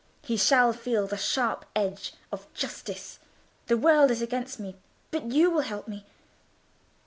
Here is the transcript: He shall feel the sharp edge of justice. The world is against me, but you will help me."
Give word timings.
He 0.23 0.35
shall 0.35 0.73
feel 0.73 1.05
the 1.05 1.15
sharp 1.15 1.63
edge 1.75 2.13
of 2.31 2.51
justice. 2.55 3.19
The 3.67 3.77
world 3.77 4.09
is 4.09 4.19
against 4.23 4.59
me, 4.59 4.75
but 5.11 5.31
you 5.31 5.51
will 5.51 5.61
help 5.61 5.87
me." 5.87 6.07